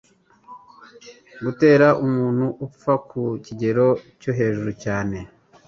Gufata 1.43 1.87
umuntu 2.05 2.45
upfa 2.65 2.93
ku 3.09 3.21
kigero 3.45 3.87
cyo 4.21 4.31
hejuru 4.37 4.71
cyane 4.83 5.17